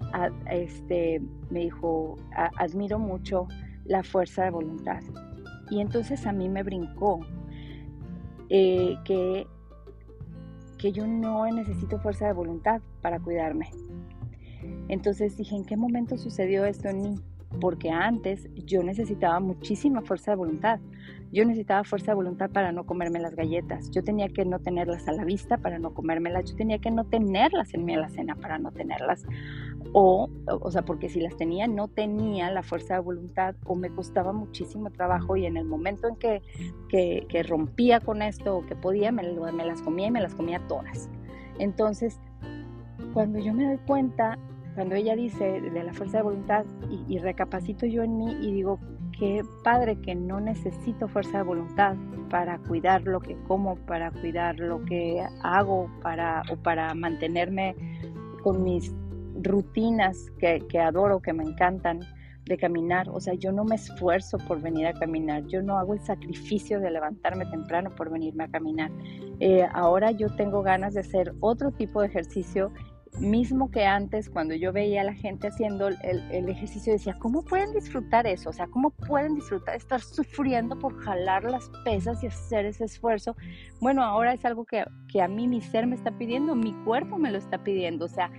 este, 0.50 1.22
me 1.50 1.62
dijo, 1.62 2.18
admiro 2.58 3.00
mucho 3.00 3.48
la 3.86 4.04
fuerza 4.04 4.44
de 4.44 4.52
voluntad. 4.52 5.02
Y 5.70 5.82
entonces 5.82 6.26
a 6.28 6.32
mí 6.32 6.50
me 6.50 6.64
brincó 6.64 7.22
eh, 8.50 8.98
que, 9.06 9.48
que 10.78 10.92
yo 10.92 11.08
no 11.08 11.46
necesito 11.46 12.00
fuerza 12.00 12.28
de 12.28 12.34
voluntad 12.34 12.82
para 13.02 13.20
cuidarme. 13.20 13.72
Entonces 14.90 15.38
dije, 15.38 15.56
¿en 15.56 15.66
qué 15.66 15.78
momento 15.78 16.18
sucedió 16.18 16.66
esto 16.66 16.90
en 16.90 17.02
mí? 17.02 17.16
Porque 17.62 17.92
antes 17.92 18.50
yo 18.66 18.84
necesitaba 18.84 19.40
muchísima 19.40 20.02
fuerza 20.02 20.32
de 20.32 20.38
voluntad. 20.38 20.80
Yo 21.32 21.46
necesitaba 21.46 21.86
fuerza 21.86 22.12
de 22.12 22.16
voluntad 22.16 22.50
para 22.50 22.74
no 22.74 22.86
comerme 22.86 23.20
las 23.20 23.36
galletas. 23.36 23.90
Yo 23.92 24.04
tenía 24.04 24.28
que 24.28 24.44
no 24.44 24.60
tenerlas 24.60 25.08
a 25.08 25.14
la 25.14 25.24
vista 25.24 25.58
para 25.58 25.80
no 25.80 25.94
comérmelas. 25.94 26.52
Yo 26.52 26.58
tenía 26.58 26.80
que 26.80 26.92
no 26.92 27.06
tenerlas 27.06 27.74
en 27.74 27.86
mi 27.86 27.94
alacena 27.94 28.36
para 28.36 28.58
no 28.58 28.72
tenerlas. 28.72 29.26
O, 29.94 30.30
o 30.48 30.72
sea, 30.72 30.82
porque 30.82 31.08
si 31.08 31.22
las 31.22 31.38
tenía, 31.38 31.68
no 31.68 31.88
tenía 31.88 32.52
la 32.52 32.64
fuerza 32.64 32.96
de 32.96 33.00
voluntad 33.02 33.56
o 33.66 33.76
me 33.76 33.90
costaba 33.90 34.34
muchísimo 34.34 34.90
trabajo 34.90 35.38
y 35.38 35.46
en 35.46 35.56
el 35.56 35.66
momento 35.66 36.10
en 36.10 36.16
que, 36.18 36.42
que, 36.90 37.44
rompía 37.44 38.00
con 38.02 38.22
esto 38.22 38.58
o 38.58 38.66
que 38.66 38.76
podía, 38.76 39.12
me, 39.12 39.24
me 39.24 39.66
las 39.66 39.82
comía 39.82 40.08
y 40.08 40.12
me 40.12 40.22
las 40.22 40.36
comía 40.36 40.60
todas. 40.68 41.10
Entonces, 41.60 42.20
cuando 43.14 43.40
yo 43.40 43.54
me 43.54 43.66
doy 43.66 43.78
cuenta 43.86 44.38
cuando 44.76 44.96
ella 44.96 45.16
dice 45.16 45.62
de 45.62 45.84
la 45.84 45.94
fuerza 45.94 46.18
de 46.18 46.24
voluntad 46.24 46.66
y, 47.08 47.18
recapacito 47.20 47.86
yo 47.86 48.04
en 48.04 48.18
mí 48.18 48.32
y 48.42 48.52
digo, 48.54 48.80
qué 49.18 49.44
padre 49.64 50.00
que 50.00 50.16
no 50.16 50.40
necesito 50.40 51.08
fuerza 51.08 51.40
de 51.40 51.44
voluntad 51.44 51.96
para 52.30 52.58
cuidar 52.60 53.04
lo 53.04 53.20
que 53.20 53.36
como, 53.48 53.76
para 53.76 54.12
cuidar 54.12 54.60
lo 54.60 54.84
que 54.86 55.22
hago, 55.44 55.92
para, 56.02 56.44
o 56.50 56.56
para 56.56 56.94
mantenerme 56.94 57.76
con 58.44 58.64
mis 58.64 58.94
rutinas 59.44 60.32
que, 60.40 60.66
que 60.70 60.80
adoro, 60.80 61.22
que 61.22 61.34
me 61.34 61.44
encantan 61.44 62.00
de 62.46 62.58
caminar. 62.58 63.10
O 63.10 63.20
sea, 63.20 63.34
yo 63.34 63.52
no 63.52 63.64
me 63.64 63.76
esfuerzo 63.76 64.38
por 64.38 64.62
venir 64.62 64.88
a 64.88 64.94
caminar, 64.94 65.46
yo 65.48 65.62
no 65.62 65.78
hago 65.78 65.94
el 65.94 66.00
sacrificio 66.00 66.80
de 66.80 66.92
levantarme 66.92 67.46
temprano 67.46 67.94
por 67.96 68.10
venirme 68.10 68.46
a 68.46 68.48
caminar. 68.48 68.92
Eh, 69.40 69.68
ahora 69.74 70.12
yo 70.12 70.28
tengo 70.36 70.62
ganas 70.62 70.94
de 70.94 71.02
hacer 71.02 71.34
otro 71.40 71.72
tipo 71.72 72.02
de 72.02 72.08
ejercicio 72.08 72.72
mismo 73.20 73.70
que 73.72 73.86
antes, 73.86 74.30
cuando 74.30 74.56
yo 74.56 74.72
veía 74.72 75.02
a 75.02 75.04
la 75.04 75.14
gente 75.14 75.48
haciendo 75.48 75.90
el, 75.90 76.50
ejercicio, 76.50 76.94
decía, 76.94 77.18
¿cómo 77.20 77.44
pueden 77.44 77.74
disfrutar 77.74 78.26
eso? 78.26 78.50
O 78.50 78.54
sea, 78.54 78.68
¿cómo 78.68 78.92
pueden 78.92 79.36
disfrutar 79.36 79.76
estar 79.76 80.02
sufriendo 80.02 80.80
por 80.80 80.98
jalar 81.04 81.44
las 81.44 81.70
pesas 81.84 82.24
y 82.24 82.28
hacer 82.28 82.66
ese 82.66 82.86
esfuerzo? 82.86 83.36
Bueno, 83.80 84.04
ahora 84.04 84.34
es 84.34 84.46
algo 84.46 84.66
que, 84.66 84.82
a 84.82 85.28
mí 85.28 85.48
mi 85.48 85.62
ser 85.62 85.88
me 85.88 85.96
está 85.96 86.12
pidiendo, 86.12 86.56
mi 86.56 86.74
cuerpo 86.86 87.18
me 87.18 87.32
lo 87.32 87.38
está 87.38 87.64
pidiendo. 87.64 88.06
O 88.06 88.10
sea, 88.10 88.32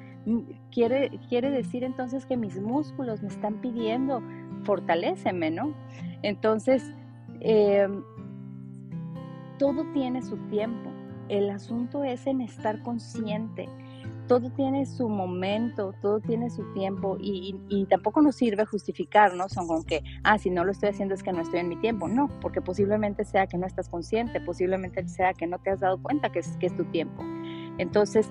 quiere, 0.70 1.10
quiere 1.28 1.50
decir 1.50 1.84
entonces 1.84 2.24
que 2.24 2.36
mis 2.36 2.58
músculos 2.58 3.22
me 3.22 3.28
están 3.28 3.60
pidiendo, 3.60 4.22
fortaléceme, 4.64 5.50
¿no? 5.50 5.74
Entonces, 6.22 6.90
em, 7.40 8.02
todo 9.58 9.84
tiene 9.92 10.22
su 10.22 10.38
tiempo. 10.48 10.90
El 11.28 11.50
asunto 11.50 12.04
es 12.04 12.26
en 12.26 12.40
estar 12.40 12.82
consciente 12.82 13.68
todo 14.32 14.48
tiene 14.48 14.86
su 14.86 15.10
momento, 15.10 15.94
todo 16.00 16.18
tiene 16.18 16.48
su 16.48 16.64
tiempo 16.72 17.18
y, 17.20 17.54
tampoco 17.90 18.22
nos 18.22 18.36
sirve 18.36 18.64
justificarnos 18.64 19.52
con 19.54 19.84
que, 19.84 20.02
ah, 20.24 20.38
si 20.38 20.48
no 20.48 20.64
lo 20.64 20.72
estoy 20.72 20.88
haciendo 20.88 21.14
es 21.14 21.22
que 21.22 21.34
no 21.34 21.42
estoy 21.42 21.60
en 21.60 21.68
mi 21.68 21.76
tiempo. 21.76 22.08
No, 22.08 22.30
porque 22.40 22.62
posiblemente 22.62 23.26
sea 23.26 23.46
que 23.46 23.58
no 23.58 23.66
estás 23.66 23.90
consciente, 23.90 24.40
posiblemente 24.40 25.06
sea 25.06 25.34
que 25.34 25.46
no 25.46 25.58
te 25.58 25.68
has 25.68 25.80
dado 25.80 26.02
cuenta 26.02 26.32
que 26.32 26.38
es 26.38 26.76
tu 26.78 26.84
tiempo. 26.86 27.22
Entonces, 27.76 28.26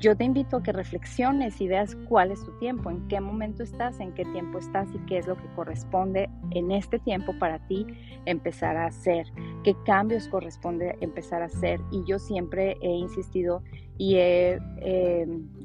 yo 0.00 0.16
te 0.16 0.24
invito 0.24 0.56
a 0.56 0.62
que 0.62 0.72
reflexiones 0.72 1.60
y 1.60 1.68
veas 1.68 1.94
cuál 2.08 2.30
es 2.30 2.42
tu 2.42 2.52
tiempo, 2.58 2.90
en 2.90 3.06
qué 3.08 3.20
momento 3.20 3.62
estás, 3.62 4.00
en 4.00 4.12
qué 4.14 4.24
tiempo 4.24 4.58
estás 4.58 4.88
y 4.94 4.98
qué 5.00 5.18
es 5.18 5.26
lo 5.26 5.36
que 5.36 5.46
corresponde 5.54 6.30
en 6.52 6.70
este 6.70 6.98
tiempo 6.98 7.38
para 7.38 7.58
ti 7.66 7.86
empezar 8.24 8.78
a 8.78 8.86
hacer, 8.86 9.26
qué 9.62 9.76
cambios 9.84 10.26
corresponde 10.28 10.96
empezar 11.02 11.42
a 11.42 11.46
hacer. 11.46 11.80
Y 11.92 12.02
yo 12.04 12.18
siempre 12.18 12.78
he 12.80 12.90
insistido 12.90 13.62
y 13.98 14.16
he 14.16 14.58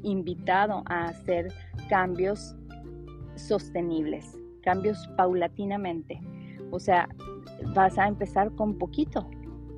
invitado 0.02 0.82
a 0.84 1.08
hacer 1.08 1.48
cambios 1.88 2.54
sostenibles, 3.36 4.38
cambios 4.62 5.08
paulatinamente. 5.16 6.20
O 6.70 6.78
sea, 6.78 7.08
vas 7.74 7.96
a 7.96 8.06
empezar 8.06 8.54
con 8.54 8.76
poquito. 8.76 9.30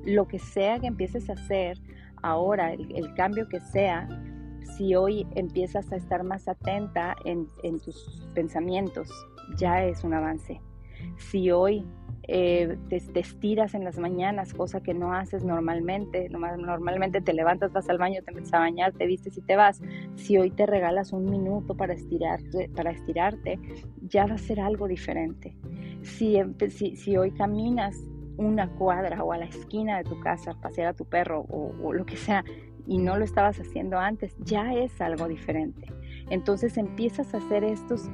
Lo 0.03 0.27
que 0.27 0.39
sea 0.39 0.79
que 0.79 0.87
empieces 0.87 1.29
a 1.29 1.33
hacer 1.33 1.77
ahora, 2.21 2.73
el 2.73 3.13
cambio 3.13 3.47
que 3.47 3.61
sea, 3.61 4.07
si 4.77 4.95
hoy 4.95 5.27
empiezas 5.35 5.91
a 5.91 5.95
estar 5.95 6.23
más 6.23 6.47
atenta 6.47 7.15
en, 7.25 7.47
tus 7.79 8.27
pensamientos, 8.33 9.09
ya 9.57 9.83
es 9.83 10.03
un 10.03 10.13
avance. 10.13 10.61
Si 11.17 11.51
hoy 11.51 11.85
eh, 12.27 12.77
te, 12.89 13.19
estiras 13.19 13.73
en 13.73 13.83
las 13.83 13.97
mañanas, 13.97 14.53
cosa 14.53 14.81
que 14.81 14.93
no 14.93 15.13
haces 15.13 15.43
normalmente, 15.43 16.29
normalmente 16.29 17.21
te 17.21 17.33
levantas, 17.33 17.71
vas 17.73 17.89
al 17.89 17.97
baño, 17.97 18.21
te 18.23 18.31
metes 18.31 18.53
a 18.53 18.59
bañar, 18.59 18.93
te 18.93 19.05
vistes 19.05 19.37
y 19.37 19.41
te 19.41 19.55
vas. 19.55 19.81
Si 20.15 20.37
hoy 20.37 20.51
te 20.51 20.65
regalas 20.65 21.13
un 21.13 21.25
minuto 21.25 21.75
para 21.75 21.93
estirarte, 21.93 22.69
para 22.75 22.91
estirarte 22.91 23.59
ya 24.01 24.25
va 24.25 24.35
a 24.35 24.39
ser 24.39 24.59
algo 24.59 24.87
diferente. 24.87 25.55
Si, 26.03 26.37
si, 26.95 27.17
hoy 27.17 27.31
caminas 27.31 27.97
una 28.37 28.69
cuadra 28.69 29.23
o 29.23 29.33
a 29.33 29.37
la 29.37 29.45
esquina 29.45 29.97
de 29.97 30.03
tu 30.05 30.19
casa, 30.21 30.53
pasear 30.61 30.87
a 30.87 30.93
tu 30.93 31.05
perro 31.05 31.41
o 31.49 31.93
lo 31.93 32.05
que 32.05 32.15
sea, 32.15 32.45
y 32.87 32.97
no 32.97 33.17
lo 33.17 33.25
estabas 33.25 33.59
haciendo 33.59 33.97
antes, 33.97 34.35
ya 34.39 34.73
es 34.73 34.99
algo 35.01 35.27
diferente. 35.27 35.91
Entonces 36.29 36.77
empiezas 36.77 37.33
a 37.33 37.37
hacer 37.37 37.63
estos 37.63 38.09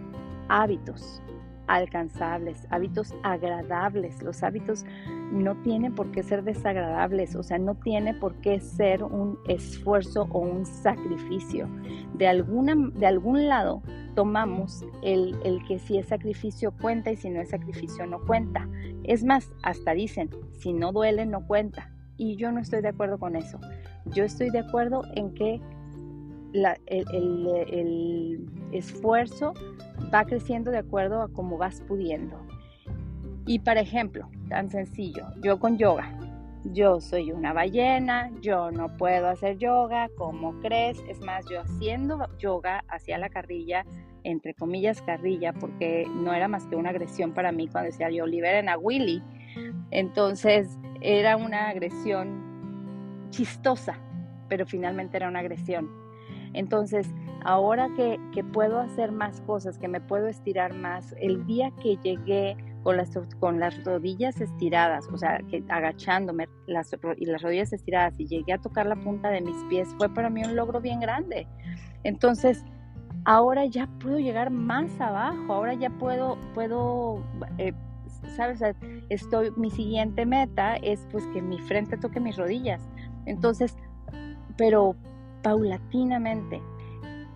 hábitos 0.50 1.22
alcanzables, 1.68 2.68
hábitos 2.70 3.14
agradables. 3.24 4.22
Los 4.22 4.44
hábitos 4.44 4.86
no 5.32 5.56
tienen 5.62 5.94
por 5.96 6.12
qué 6.12 6.24
ser 6.24 6.44
desagradables, 6.44 7.36
o 7.36 7.44
sea, 7.44 7.58
no 7.58 7.76
tiene 7.76 8.14
por 8.14 8.36
qué 8.36 8.60
ser 8.60 9.04
un 9.04 9.40
esfuerzo 9.48 10.28
o 10.32 10.40
un 10.40 10.66
sacrificio. 10.66 11.68
De, 12.14 12.28
alguna, 12.28 12.76
de 12.76 13.08
algún 13.08 13.48
lado 13.48 13.82
tomamos 14.16 14.86
el, 15.02 15.36
el 15.44 15.66
que 15.66 15.80
si 15.80 15.98
es 15.98 16.08
sacrificio 16.08 16.72
cuenta 16.80 17.12
y 17.12 17.18
si 17.18 17.30
no 17.30 17.42
es 17.42 17.50
sacrificio 17.50 18.06
no 18.06 18.20
cuenta. 18.22 18.70
Es 19.04 19.24
más, 19.24 19.52
hasta 19.64 19.94
dicen, 19.94 20.30
si 20.52 20.74
no 20.74 20.92
duele 20.92 21.26
no 21.26 21.46
cuenta. 21.46 21.92
Y 22.18 22.38
yo 22.38 22.52
no 22.52 22.62
estoy 22.62 22.82
de 22.82 22.90
acuerdo 22.90 23.20
con 23.20 23.36
eso. 23.36 23.60
Yo 24.14 24.24
estoy 24.24 24.50
de 24.50 24.60
acuerdo 24.60 25.04
en 25.16 25.34
que 25.34 25.60
el, 26.88 28.48
esfuerzo 28.72 29.54
va 30.14 30.26
creciendo 30.26 30.72
de 30.72 30.80
acuerdo 30.80 31.22
a 31.22 31.30
cómo 31.30 31.58
vas 31.58 31.82
pudiendo. 31.88 32.38
Y 33.46 33.60
por 33.60 33.78
ejemplo, 33.78 34.30
tan 34.50 34.70
sencillo, 34.70 35.28
yo 35.42 35.60
con 35.60 35.78
yoga, 35.78 36.18
yo 36.74 37.00
soy 37.00 37.32
una 37.32 37.54
ballena, 37.54 38.32
yo 38.42 38.72
no 38.72 38.98
puedo 38.98 39.28
hacer 39.28 39.58
yoga, 39.58 40.10
¿cómo 40.18 40.60
crees? 40.62 40.98
Es 41.08 41.20
más, 41.22 41.46
yo 41.50 41.62
haciendo 41.62 42.28
yoga 42.40 42.84
hacía 42.88 43.18
la 43.18 43.30
carrilla, 43.30 43.86
entre 44.24 44.56
comillas 44.56 45.02
carrilla, 45.04 45.54
porque 45.54 46.06
no 46.10 46.34
era 46.34 46.48
más 46.48 46.66
que 46.66 46.76
una 46.76 46.90
agresión 46.90 47.34
para 47.34 47.52
mí 47.52 47.68
cuando 47.68 47.92
decía 47.92 48.10
yo 48.10 48.26
liberen 48.26 48.68
a 48.68 48.78
Willy. 48.78 49.22
Entonces 49.92 50.80
era 51.02 51.38
una 51.38 51.70
agresión 51.70 52.45
chistosa, 53.30 54.00
pero 54.50 54.66
finalmente 54.66 55.18
era 55.18 55.28
una 55.28 55.40
agresión. 55.40 55.90
Entonces, 56.54 57.08
ahora 57.44 57.90
que, 57.96 58.18
puedo 58.54 58.80
hacer 58.80 59.12
más 59.12 59.42
cosas, 59.42 59.78
que 59.78 59.88
me 59.88 60.00
puedo 60.00 60.28
estirar 60.28 60.74
más, 60.74 61.14
el 61.20 61.46
día 61.46 61.72
que 61.82 61.98
llegué 61.98 62.56
con 62.84 62.98
las, 62.98 63.12
con 63.40 63.60
las 63.60 63.84
rodillas 63.84 64.40
estiradas, 64.40 65.08
o 65.12 65.18
sea, 65.18 65.40
que 65.50 65.64
agachándome 65.70 66.48
las, 66.68 66.96
y 67.18 67.26
las 67.26 67.42
rodillas 67.42 67.74
estiradas 67.74 68.20
y 68.20 68.28
llegué 68.28 68.54
a 68.54 68.58
tocar 68.58 68.86
la 68.86 68.96
punta 68.96 69.30
de 69.30 69.42
mis 69.42 69.58
pies, 69.66 69.90
fue 69.98 70.08
para 70.14 70.30
mí 70.30 70.44
un 70.44 70.56
logro 70.56 70.80
bien 70.80 71.00
grande. 71.00 71.48
Entonces, 72.04 72.64
ahora 73.26 73.66
ya 73.66 73.88
puedo 74.00 74.20
llegar 74.20 74.50
más 74.52 75.02
abajo, 75.02 75.54
ahora 75.54 75.74
ya 75.74 75.90
puedo, 75.90 76.38
puedo 76.54 77.24
eh, 77.58 77.74
¿sabes? 78.36 78.62
Estoy, 79.10 79.52
mi 79.56 79.70
siguiente 79.72 80.26
meta 80.26 80.76
es 80.78 81.06
pues 81.12 81.26
que 81.28 81.42
mi 81.42 81.60
frente 81.60 81.98
toque 81.98 82.20
mis 82.20 82.38
rodillas. 82.38 82.82
Entonces, 83.26 83.76
pero 84.58 84.96
paulatinamente. 85.44 86.62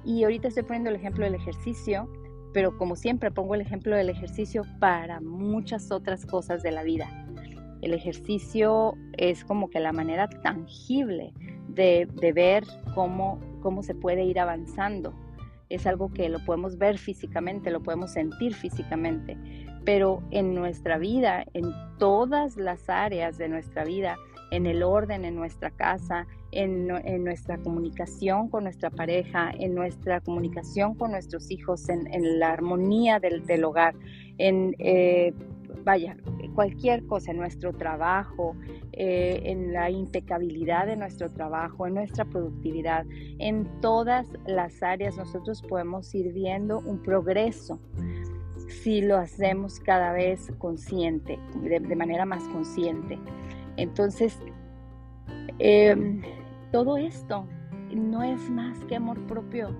Y 0.05 0.24
ahorita 0.24 0.48
estoy 0.48 0.63
poniendo 0.63 0.89
el 0.89 0.96
ejemplo 0.96 1.25
del 1.25 1.36
ejercicio, 1.36 2.10
pero 2.53 2.77
como 2.77 2.96
siempre 2.96 3.31
pongo 3.31 3.55
el 3.55 3.62
ejemplo 3.62 3.96
del 3.96 4.10
ejercicio 4.10 4.63
para 4.79 5.22
muchas 5.22 5.91
otras 5.91 6.25
cosas 6.25 6.63
de 6.63 6.72
la 6.72 6.84
vida. 6.84 7.08
El 7.81 7.93
ejercicio 7.93 8.96
es 9.17 9.43
como 9.46 9.69
que 9.69 9.79
la 9.79 9.93
manera 9.93 10.27
tangible 10.27 11.34
de, 11.67 12.08
ver 12.34 12.63
cómo, 12.96 13.39
cómo 13.62 13.84
se 13.84 13.96
puede 13.96 14.24
ir 14.24 14.39
avanzando. 14.39 15.13
Es 15.69 15.86
algo 15.86 16.12
que 16.12 16.29
lo 16.29 16.43
podemos 16.46 16.77
ver 16.77 16.98
físicamente, 16.98 17.69
lo 17.69 17.81
podemos 17.81 18.12
sentir 18.12 18.55
físicamente, 18.55 19.38
pero 19.86 20.24
en 20.31 20.55
nuestra 20.55 20.98
vida, 20.98 21.46
en 21.53 21.72
todas 22.00 22.58
las 22.58 22.89
áreas 22.89 23.38
de 23.38 23.50
nuestra 23.50 23.86
vida, 23.86 24.17
en 24.51 24.65
el 24.65 24.84
orden 24.84 25.25
en 25.25 25.36
nuestra 25.36 25.72
casa, 25.72 26.27
en, 26.51 26.88
nuestra 27.24 27.58
comunicación 27.58 28.50
con 28.50 28.63
nuestra 28.63 28.89
pareja, 28.89 29.51
en 29.58 29.75
nuestra 29.75 30.22
comunicación 30.22 30.96
con 30.96 31.12
nuestros 31.12 31.51
hijos, 31.51 31.88
en, 31.89 32.39
la 32.39 32.51
armonía 32.51 33.20
del, 33.20 33.63
hogar, 33.63 33.96
en, 34.38 34.75
eh, 34.79 35.34
vaya, 35.84 36.18
cualquier 36.56 37.06
cosa, 37.06 37.32
en 37.32 37.38
nuestro 37.38 37.74
trabajo, 37.74 38.56
eh, 38.94 39.41
en 39.46 39.72
la 39.74 39.89
impecabilidad 39.89 40.88
de 40.88 40.96
nuestro 40.96 41.29
trabajo, 41.29 41.88
en 41.88 41.94
nuestra 41.96 42.25
productividad, 42.25 43.06
en 43.38 43.68
todas 43.82 44.27
las 44.46 44.82
áreas 44.82 45.18
nosotros 45.18 45.62
podemos 45.62 46.13
ir 46.15 46.34
viendo 46.34 46.79
un 46.79 47.01
progreso 47.01 47.79
si 48.68 49.01
lo 49.01 49.18
hacemos 49.18 49.79
cada 49.79 50.12
vez 50.12 50.51
consciente, 50.60 51.39
de 51.63 51.96
manera 51.96 52.25
más 52.25 52.44
consciente. 52.50 53.18
Entonces, 53.78 54.38
em, 55.60 56.22
todo 56.72 56.98
esto 56.98 57.46
no 57.94 58.24
es 58.24 58.50
más 58.50 58.78
que 58.86 58.96
amor 58.96 59.20
propio, 59.28 59.76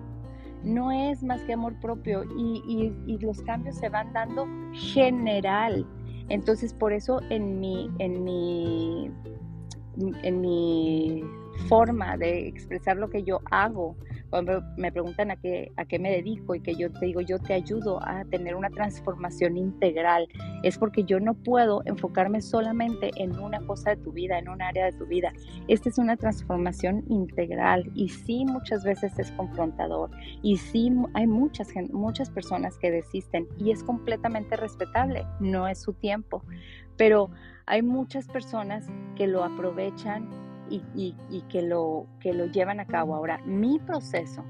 no 0.64 0.92
es 0.92 1.24
más 1.24 1.42
que 1.42 1.54
amor 1.54 1.74
propio 1.80 2.24
y, 2.38 3.18
los 3.20 3.42
cambios 3.42 3.76
se 3.76 3.90
van 3.90 4.12
dando 4.14 4.48
general. 4.74 5.86
Entonces, 6.30 6.74
por 6.74 6.94
eso 6.94 7.22
en 7.30 7.60
mi, 7.60 7.90
en 8.00 8.24
mi, 8.24 9.12
en 10.24 10.42
mi 10.42 11.24
forma 11.68 12.18
de 12.18 12.48
expresar 12.48 12.98
lo 12.98 13.10
que 13.10 13.24
yo 13.24 13.42
hago, 13.52 13.96
cuando 14.30 14.62
me 14.78 14.92
preguntan 14.92 15.32
a 15.32 15.36
qué, 15.36 15.72
a 15.78 15.86
qué 15.86 16.00
me 16.00 16.12
dedico 16.12 16.56
y 16.56 16.62
que 16.62 16.76
yo 16.76 16.92
te 16.92 17.06
digo, 17.06 17.22
yo 17.22 17.40
te 17.40 17.54
ayudo 17.54 18.00
a 18.04 18.24
tener 18.26 18.56
una 18.56 18.70
transformación 18.70 19.58
integral, 19.58 20.28
es 20.64 20.78
porque 20.78 21.04
yo 21.04 21.20
no 21.20 21.34
puedo 21.34 21.82
enfocarme 21.86 22.42
solamente 22.42 23.12
en 23.16 23.38
una 23.40 23.60
cosa 23.66 23.92
de 23.92 23.98
tu 23.98 24.12
vida, 24.12 24.38
en 24.38 24.50
un 24.50 24.62
área 24.62 24.86
de 24.86 24.94
tu 24.94 25.06
vida. 25.06 25.34
Esta 25.68 25.90
es 25.90 25.98
una 25.98 26.18
transformación 26.18 27.04
integral 27.10 27.90
y 27.96 28.10
sí 28.10 28.46
muchas 28.46 28.84
veces 28.84 29.18
es 29.18 29.32
confrontador 29.32 30.12
y 30.42 30.58
sí 30.58 30.92
hay 31.14 31.28
muchas, 31.28 31.70
muchas 31.92 32.30
personas 32.30 32.78
que 32.78 32.92
desisten 32.92 33.48
y 33.58 33.72
es 33.72 33.84
completamente 33.84 34.56
respetable, 34.56 35.26
no 35.40 35.68
es 35.68 35.82
su 35.82 35.94
tiempo, 35.94 36.44
pero 36.98 37.30
hay 37.66 37.82
muchas 37.82 38.28
personas 38.28 38.88
que 39.16 39.28
lo 39.28 39.44
aprovechan 39.44 40.49
y, 40.70 41.44
que, 41.50 41.62
lo, 41.62 42.06
que 42.20 42.34
lo 42.34 42.46
llevan 42.46 42.80
a 42.80 42.86
cabo. 42.86 43.16
Ahora, 43.16 43.40
mi 43.46 43.80
proceso, 43.80 44.44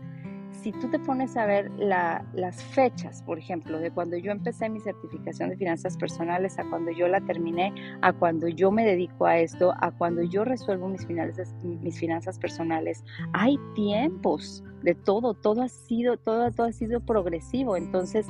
si 0.52 0.72
tú 0.74 0.90
te 0.90 1.00
pones 1.00 1.38
a 1.38 1.46
ver 1.46 1.72
las 1.78 2.64
fechas, 2.64 3.22
por 3.24 3.40
ejemplo, 3.40 3.80
de 3.80 3.92
cuando 3.92 4.18
yo 4.18 4.32
empecé 4.32 4.70
mi 4.70 4.80
certificación 4.80 5.50
de 5.50 5.58
finanzas 5.58 5.98
personales 5.98 6.60
a 6.60 6.70
cuando 6.70 6.92
yo 6.92 7.08
la 7.08 7.22
terminé, 7.22 7.74
a 8.02 8.12
cuando 8.12 8.48
yo 8.48 8.72
me 8.72 8.86
dedico 8.86 9.26
a 9.26 9.38
esto, 9.38 9.74
a 9.80 9.92
cuando 9.92 10.24
yo 10.24 10.44
resuelvo 10.44 10.90
mis 10.90 11.06
finanzas, 11.06 11.56
mis 11.64 11.98
finanzas 11.98 12.38
personales, 12.40 13.04
hay 13.34 13.58
tiempos 13.76 14.64
de 14.84 14.96
todo, 14.96 15.34
todo 15.34 15.62
ha 15.62 15.70
sido, 15.70 16.18
todo, 16.18 16.52
todo 16.52 16.68
ha 16.68 16.74
sido 16.74 17.00
progresivo. 17.00 17.78
Entonces, 17.78 18.28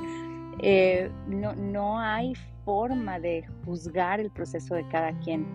eh, 0.62 1.10
no, 1.28 1.56
no 1.56 2.00
hay 2.00 2.34
forma 2.70 3.20
de 3.20 3.44
juzgar 3.66 4.20
el 4.20 4.30
proceso 4.30 4.76
de 4.76 4.88
cada 4.90 5.12
quien. 5.22 5.48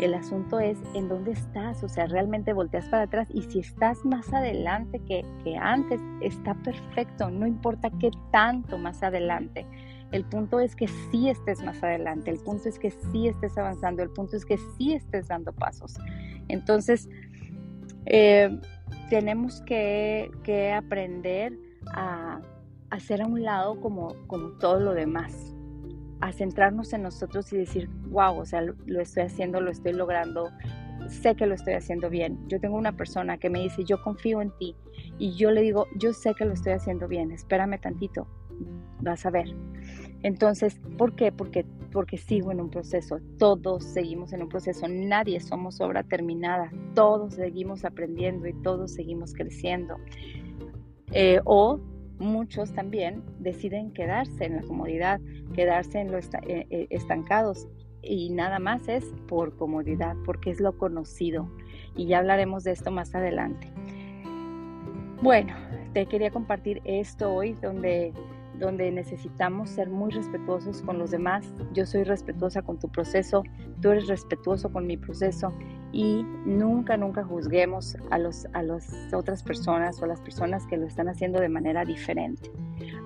El 0.00 0.14
asunto 0.14 0.58
es 0.58 0.78
en 0.94 1.06
dónde 1.06 1.32
estás, 1.32 1.84
o 1.84 1.88
sea, 1.88 2.06
realmente 2.06 2.54
volteas 2.54 2.88
para 2.88 3.02
atrás 3.02 3.28
y 3.30 3.42
si 3.42 3.58
estás 3.58 4.02
más 4.06 4.32
adelante 4.32 4.98
que, 5.00 5.22
que 5.44 5.54
antes, 5.54 6.00
está 6.22 6.54
perfecto, 6.54 7.28
no 7.28 7.46
importa 7.46 7.90
qué 8.00 8.10
tanto 8.30 8.78
más 8.78 9.02
adelante. 9.02 9.66
El 10.12 10.24
punto 10.24 10.60
es 10.60 10.74
que 10.74 10.88
sí 10.88 11.28
estés 11.28 11.62
más 11.62 11.82
adelante, 11.82 12.30
el 12.30 12.38
punto 12.38 12.70
es 12.70 12.78
que 12.78 12.90
sí 12.90 13.28
estés 13.28 13.58
avanzando, 13.58 14.02
el 14.02 14.08
punto 14.08 14.34
es 14.34 14.46
que 14.46 14.56
sí 14.78 14.94
estés 14.94 15.28
dando 15.28 15.52
pasos. 15.52 15.98
Entonces, 16.48 17.06
eh, 18.06 18.58
tenemos 19.10 19.60
que, 19.66 20.30
que 20.42 20.72
aprender 20.72 21.52
a 21.92 22.40
hacer 22.88 23.20
a 23.20 23.26
un 23.26 23.42
lado 23.42 23.78
como, 23.78 24.14
como 24.26 24.52
todo 24.52 24.80
lo 24.80 24.94
demás 24.94 25.54
a 26.22 26.32
centrarnos 26.32 26.92
en 26.92 27.02
nosotros 27.02 27.52
y 27.52 27.58
decir, 27.58 27.90
wow, 28.10 28.38
o 28.38 28.46
sea, 28.46 28.62
lo, 28.62 29.00
estoy 29.00 29.24
haciendo, 29.24 29.60
lo 29.60 29.72
estoy 29.72 29.92
logrando, 29.92 30.50
sé 31.08 31.34
que 31.34 31.46
lo 31.46 31.54
estoy 31.54 31.74
haciendo 31.74 32.08
bien. 32.10 32.38
Yo 32.46 32.60
tengo 32.60 32.76
una 32.76 32.96
persona 32.96 33.38
que 33.38 33.50
me 33.50 33.60
dice, 33.60 33.82
yo 33.84 34.00
confío 34.00 34.40
en 34.40 34.56
ti 34.56 34.76
y 35.18 35.34
yo 35.34 35.50
le 35.50 35.62
digo, 35.62 35.88
yo 35.98 36.12
sé 36.12 36.32
que 36.34 36.44
lo 36.44 36.52
estoy 36.52 36.74
haciendo 36.74 37.08
bien, 37.08 37.32
espérame 37.32 37.80
tantito, 37.80 38.28
vas 39.00 39.26
a 39.26 39.30
ver. 39.30 39.52
Entonces, 40.22 40.80
¿por 40.96 41.16
qué? 41.16 41.32
Porque, 41.32 41.66
porque 41.90 42.16
sigo 42.16 42.52
en 42.52 42.60
un 42.60 42.70
proceso, 42.70 43.18
todos 43.36 43.82
seguimos 43.82 44.32
en 44.32 44.42
un 44.42 44.48
proceso, 44.48 44.86
nadie 44.88 45.40
somos 45.40 45.80
obra 45.80 46.04
terminada, 46.04 46.70
todos 46.94 47.34
seguimos 47.34 47.84
aprendiendo 47.84 48.46
y 48.46 48.52
todos 48.62 48.92
seguimos 48.92 49.34
creciendo. 49.34 49.96
Eh, 51.10 51.40
o 51.44 51.80
muchos 52.22 52.72
también 52.72 53.22
deciden 53.38 53.92
quedarse 53.92 54.44
en 54.44 54.56
la 54.56 54.62
comodidad, 54.62 55.20
quedarse 55.54 56.00
en 56.00 56.12
lo 56.12 56.18
eh, 56.18 56.24
eh, 56.46 56.86
estancados 56.90 57.68
y 58.02 58.30
nada 58.30 58.58
más 58.58 58.88
es 58.88 59.04
por 59.28 59.56
comodidad, 59.56 60.16
porque 60.24 60.50
es 60.50 60.60
lo 60.60 60.76
conocido. 60.78 61.48
Y 61.96 62.06
ya 62.06 62.18
hablaremos 62.18 62.64
de 62.64 62.72
esto 62.72 62.90
más 62.90 63.14
adelante. 63.14 63.70
Bueno, 65.22 65.54
te 65.92 66.06
quería 66.06 66.30
compartir 66.30 66.80
esto 66.84 67.32
hoy 67.32 67.52
donde 67.60 68.12
donde 68.58 68.90
necesitamos 68.90 69.70
ser 69.70 69.88
muy 69.88 70.10
respetuosos 70.12 70.82
con 70.82 70.98
los 70.98 71.10
demás. 71.10 71.52
Yo 71.72 71.84
soy 71.84 72.04
respetuosa 72.04 72.62
con 72.62 72.78
tu 72.78 72.88
proceso, 72.88 73.42
tú 73.80 73.90
eres 73.90 74.06
respetuoso 74.06 74.70
con 74.72 74.86
mi 74.86 74.96
proceso 74.96 75.52
y 75.92 76.24
nunca, 76.46 76.96
nunca 76.96 77.22
juzguemos 77.22 77.96
a, 78.10 78.18
los, 78.18 78.46
a 78.54 78.62
las 78.62 79.12
otras 79.12 79.42
personas 79.42 80.00
o 80.00 80.04
a 80.06 80.08
las 80.08 80.20
personas 80.20 80.66
que 80.66 80.76
lo 80.76 80.86
están 80.86 81.08
haciendo 81.08 81.40
de 81.40 81.48
manera 81.48 81.84
diferente. 81.84 82.50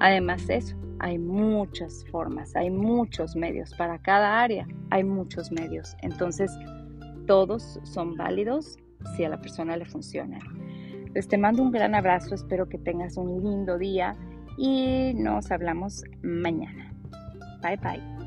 Además 0.01 0.47
de 0.47 0.57
eso, 0.57 0.77
hay 1.01 1.19
muchas 1.19 2.05
formas, 2.11 2.55
hay 2.55 2.71
muchos 2.71 3.35
medios. 3.35 3.75
Para 3.75 3.99
cada 3.99 4.41
área 4.41 4.67
hay 4.91 5.05
muchos 5.05 5.51
medios. 5.51 5.97
Entonces, 6.03 6.51
todos 7.27 7.81
son 7.83 8.17
válidos 8.17 8.79
si 9.17 9.25
a 9.25 9.29
la 9.29 9.41
persona 9.41 9.77
le 9.77 9.85
funciona. 9.85 10.39
Les 11.15 11.29
te 11.29 11.39
mando 11.39 11.63
un 11.63 11.73
gran 11.73 11.95
abrazo, 11.95 12.35
espero 12.35 12.69
que 12.69 12.79
tengas 12.79 13.17
un 13.17 13.43
lindo 13.43 13.79
día 13.79 14.15
y 14.59 15.13
nos 15.15 15.51
hablamos 15.51 16.05
mañana. 16.23 16.93
Bye 17.63 17.79
bye. 17.79 18.26